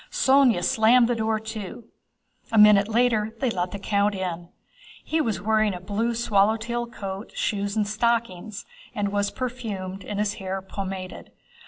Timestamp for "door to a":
1.13-2.57